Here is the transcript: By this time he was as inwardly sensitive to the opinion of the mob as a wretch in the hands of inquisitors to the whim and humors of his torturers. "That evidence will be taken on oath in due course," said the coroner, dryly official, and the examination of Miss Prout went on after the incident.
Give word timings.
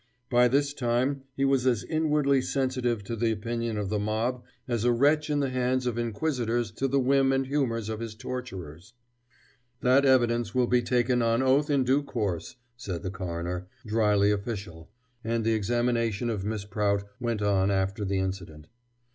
By 0.31 0.47
this 0.47 0.73
time 0.73 1.25
he 1.35 1.45
was 1.45 1.67
as 1.67 1.83
inwardly 1.83 2.41
sensitive 2.41 3.03
to 3.03 3.15
the 3.15 3.31
opinion 3.31 3.77
of 3.77 3.89
the 3.89 3.99
mob 3.99 4.43
as 4.67 4.83
a 4.83 4.91
wretch 4.91 5.29
in 5.29 5.41
the 5.41 5.51
hands 5.51 5.85
of 5.85 5.95
inquisitors 5.99 6.71
to 6.71 6.87
the 6.87 6.99
whim 6.99 7.31
and 7.31 7.45
humors 7.45 7.87
of 7.87 7.99
his 7.99 8.15
torturers. 8.15 8.95
"That 9.81 10.03
evidence 10.03 10.55
will 10.55 10.65
be 10.65 10.81
taken 10.81 11.21
on 11.21 11.43
oath 11.43 11.69
in 11.69 11.83
due 11.83 12.01
course," 12.01 12.55
said 12.75 13.03
the 13.03 13.11
coroner, 13.11 13.67
dryly 13.85 14.31
official, 14.31 14.89
and 15.23 15.45
the 15.45 15.53
examination 15.53 16.31
of 16.31 16.43
Miss 16.43 16.65
Prout 16.65 17.03
went 17.19 17.43
on 17.43 17.69
after 17.69 18.03
the 18.03 18.17
incident. 18.17 18.65